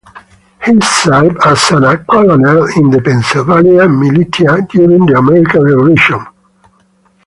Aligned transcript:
He 0.65 0.81
served 0.81 1.37
as 1.45 1.69
a 1.73 2.03
colonel 2.09 2.65
in 2.75 2.89
the 2.89 2.99
Pennsylvania 3.05 3.87
militia 3.87 4.65
during 4.67 5.05
the 5.05 5.19
American 5.19 5.63
Revolution. 5.63 6.25